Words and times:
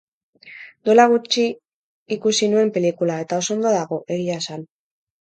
Duela 0.89 1.05
gutxi 1.11 1.43
ikusi 2.17 2.51
nuen 2.57 2.75
pelikula, 2.79 3.21
eta 3.27 3.41
oso 3.45 3.57
ondo 3.61 3.79
dago, 3.81 4.05
egia 4.21 4.45
esan. 4.47 4.71